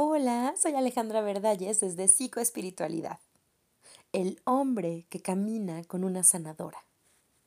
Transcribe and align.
Hola, 0.00 0.54
soy 0.56 0.74
Alejandra 0.74 1.22
Verdalles 1.22 1.80
desde 1.80 2.06
Psicoespiritualidad. 2.06 3.18
El 4.12 4.40
hombre 4.44 5.06
que 5.08 5.18
camina 5.20 5.82
con 5.82 6.04
una 6.04 6.22
sanadora. 6.22 6.84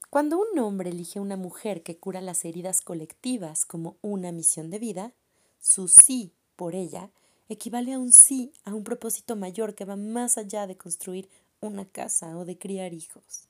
Cuando 0.10 0.38
un 0.38 0.60
hombre 0.60 0.90
elige 0.90 1.22
una 1.22 1.38
mujer 1.38 1.82
que 1.82 1.96
cura 1.96 2.20
las 2.20 2.44
heridas 2.44 2.82
colectivas 2.82 3.64
como 3.64 3.96
una 4.02 4.34
misión 4.34 4.70
de 4.70 4.80
vida, 4.80 5.14
su 5.62 5.88
sí 5.88 6.34
por 6.58 6.76
ella 6.76 7.10
equivale 7.48 7.94
a 7.94 8.00
un 8.00 8.12
sí 8.12 8.52
a 8.66 8.74
un 8.74 8.84
propósito 8.84 9.38
mayor 9.38 9.74
que 9.74 9.86
va 9.86 9.96
más 9.96 10.38
allá 10.38 10.68
de 10.68 10.76
construir 10.76 11.30
una 11.62 11.86
casa 11.86 12.38
o 12.38 12.44
de 12.44 12.58
criar 12.58 12.94
hijos. 12.94 13.48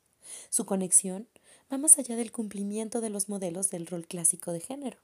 Su 0.52 0.68
conexión 0.68 1.28
va 1.74 1.80
más 1.80 1.98
allá 1.98 2.16
del 2.16 2.32
cumplimiento 2.32 3.02
de 3.02 3.10
los 3.10 3.30
modelos 3.30 3.72
del 3.72 3.88
rol 3.88 4.06
clásico 4.06 4.52
de 4.52 4.60
género. 4.60 5.00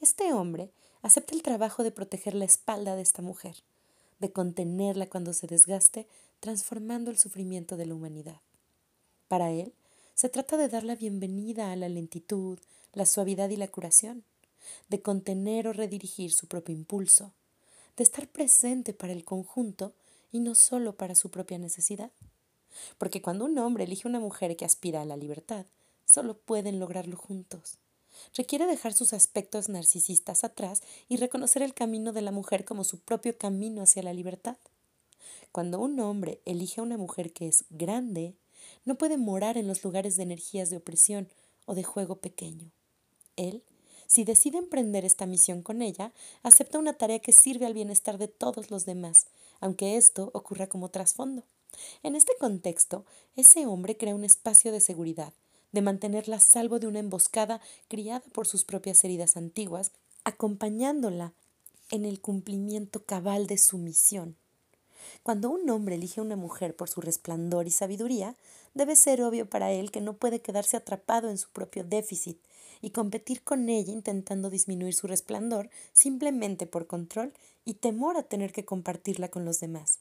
Este 0.00 0.34
hombre 0.34 0.70
acepta 1.00 1.34
el 1.34 1.42
trabajo 1.42 1.82
de 1.82 1.90
proteger 1.90 2.34
la 2.34 2.44
espalda 2.44 2.96
de 2.96 3.02
esta 3.02 3.22
mujer, 3.22 3.56
de 4.18 4.30
contenerla 4.30 5.06
cuando 5.06 5.32
se 5.32 5.46
desgaste, 5.46 6.06
transformando 6.40 7.10
el 7.10 7.18
sufrimiento 7.18 7.78
de 7.78 7.86
la 7.86 7.94
humanidad. 7.94 8.40
Para 9.26 9.50
él, 9.52 9.72
se 10.14 10.28
trata 10.28 10.58
de 10.58 10.68
dar 10.68 10.84
la 10.84 10.96
bienvenida 10.96 11.72
a 11.72 11.76
la 11.76 11.88
lentitud, 11.88 12.58
la 12.92 13.06
suavidad 13.06 13.48
y 13.48 13.56
la 13.56 13.68
curación, 13.68 14.24
de 14.88 15.00
contener 15.00 15.66
o 15.66 15.72
redirigir 15.72 16.32
su 16.32 16.46
propio 16.46 16.74
impulso, 16.74 17.32
de 17.96 18.04
estar 18.04 18.28
presente 18.28 18.92
para 18.92 19.14
el 19.14 19.24
conjunto 19.24 19.94
y 20.30 20.40
no 20.40 20.54
solo 20.54 20.94
para 20.94 21.14
su 21.14 21.30
propia 21.30 21.58
necesidad. 21.58 22.10
Porque 22.98 23.22
cuando 23.22 23.46
un 23.46 23.56
hombre 23.58 23.84
elige 23.84 24.06
una 24.06 24.20
mujer 24.20 24.56
que 24.56 24.66
aspira 24.66 25.00
a 25.00 25.06
la 25.06 25.16
libertad, 25.16 25.64
solo 26.04 26.36
pueden 26.36 26.78
lograrlo 26.78 27.16
juntos 27.16 27.78
requiere 28.34 28.66
dejar 28.66 28.92
sus 28.92 29.12
aspectos 29.12 29.68
narcisistas 29.68 30.44
atrás 30.44 30.82
y 31.08 31.16
reconocer 31.16 31.62
el 31.62 31.74
camino 31.74 32.12
de 32.12 32.22
la 32.22 32.32
mujer 32.32 32.64
como 32.64 32.84
su 32.84 32.98
propio 32.98 33.36
camino 33.36 33.82
hacia 33.82 34.02
la 34.02 34.12
libertad. 34.12 34.56
Cuando 35.52 35.80
un 35.80 35.98
hombre 36.00 36.40
elige 36.44 36.80
a 36.80 36.84
una 36.84 36.96
mujer 36.96 37.32
que 37.32 37.48
es 37.48 37.64
grande, 37.70 38.34
no 38.84 38.96
puede 38.96 39.16
morar 39.16 39.56
en 39.56 39.68
los 39.68 39.84
lugares 39.84 40.16
de 40.16 40.22
energías 40.22 40.70
de 40.70 40.76
opresión 40.76 41.28
o 41.64 41.74
de 41.74 41.82
juego 41.82 42.16
pequeño. 42.16 42.70
Él, 43.36 43.62
si 44.06 44.24
decide 44.24 44.58
emprender 44.58 45.04
esta 45.04 45.26
misión 45.26 45.62
con 45.62 45.82
ella, 45.82 46.12
acepta 46.42 46.78
una 46.78 46.94
tarea 46.94 47.18
que 47.18 47.32
sirve 47.32 47.66
al 47.66 47.74
bienestar 47.74 48.18
de 48.18 48.28
todos 48.28 48.70
los 48.70 48.86
demás, 48.86 49.26
aunque 49.60 49.96
esto 49.96 50.30
ocurra 50.32 50.68
como 50.68 50.90
trasfondo. 50.90 51.42
En 52.02 52.16
este 52.16 52.32
contexto, 52.38 53.04
ese 53.34 53.66
hombre 53.66 53.96
crea 53.96 54.14
un 54.14 54.24
espacio 54.24 54.72
de 54.72 54.80
seguridad, 54.80 55.32
de 55.72 55.82
mantenerla 55.82 56.36
a 56.36 56.40
salvo 56.40 56.78
de 56.78 56.86
una 56.86 56.98
emboscada 56.98 57.60
criada 57.88 58.24
por 58.32 58.46
sus 58.46 58.64
propias 58.64 59.04
heridas 59.04 59.36
antiguas, 59.36 59.92
acompañándola 60.24 61.32
en 61.90 62.04
el 62.04 62.20
cumplimiento 62.20 63.04
cabal 63.04 63.46
de 63.46 63.58
su 63.58 63.78
misión. 63.78 64.36
Cuando 65.22 65.50
un 65.50 65.68
hombre 65.70 65.94
elige 65.94 66.20
a 66.20 66.24
una 66.24 66.36
mujer 66.36 66.74
por 66.74 66.88
su 66.88 67.00
resplandor 67.00 67.66
y 67.66 67.70
sabiduría, 67.70 68.34
debe 68.74 68.96
ser 68.96 69.22
obvio 69.22 69.48
para 69.48 69.72
él 69.72 69.90
que 69.90 70.00
no 70.00 70.14
puede 70.14 70.40
quedarse 70.40 70.76
atrapado 70.76 71.30
en 71.30 71.38
su 71.38 71.48
propio 71.50 71.84
déficit 71.84 72.38
y 72.82 72.90
competir 72.90 73.42
con 73.42 73.68
ella 73.68 73.92
intentando 73.92 74.50
disminuir 74.50 74.94
su 74.94 75.06
resplandor 75.06 75.70
simplemente 75.92 76.66
por 76.66 76.86
control 76.86 77.32
y 77.64 77.74
temor 77.74 78.16
a 78.16 78.22
tener 78.22 78.52
que 78.52 78.64
compartirla 78.64 79.28
con 79.28 79.44
los 79.44 79.60
demás. 79.60 79.98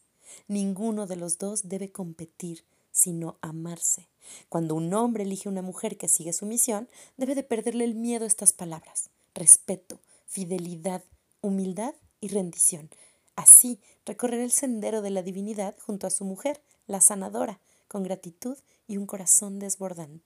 Ninguno 0.47 1.07
de 1.07 1.15
los 1.15 1.37
dos 1.37 1.69
debe 1.69 1.91
competir, 1.91 2.63
sino 2.95 3.37
amarse. 3.41 4.07
Cuando 4.47 4.73
un 4.73 4.91
hombre 4.93 5.25
elige 5.25 5.49
una 5.49 5.61
mujer 5.61 5.97
que 5.97 6.07
sigue 6.07 6.31
su 6.31 6.45
misión, 6.45 6.87
debe 7.17 7.35
de 7.35 7.43
perderle 7.43 7.83
el 7.83 7.93
miedo 7.93 8.23
a 8.23 8.27
estas 8.27 8.53
palabras, 8.53 9.09
respeto, 9.33 9.99
fidelidad, 10.25 11.03
humildad 11.41 11.93
y 12.21 12.29
rendición. 12.29 12.89
Así 13.35 13.81
recorrerá 14.05 14.45
el 14.45 14.53
sendero 14.53 15.01
de 15.01 15.09
la 15.09 15.23
divinidad 15.23 15.75
junto 15.77 16.07
a 16.07 16.09
su 16.09 16.23
mujer, 16.23 16.61
la 16.87 17.01
sanadora, 17.01 17.59
con 17.89 18.01
gratitud 18.03 18.57
y 18.87 18.95
un 18.95 19.07
corazón 19.07 19.59
desbordante. 19.59 20.23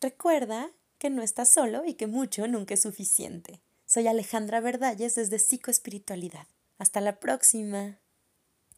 Recuerda 0.00 0.70
que 0.98 1.10
no 1.10 1.22
estás 1.22 1.50
solo 1.50 1.84
y 1.84 1.94
que 1.94 2.06
mucho 2.06 2.46
nunca 2.46 2.74
es 2.74 2.82
suficiente. 2.82 3.60
Soy 3.84 4.06
Alejandra 4.06 4.60
Verdalles 4.60 5.16
desde 5.16 5.40
Psicoespiritualidad. 5.40 6.46
Hasta 6.78 7.00
la 7.00 7.18
próxima. 7.18 7.98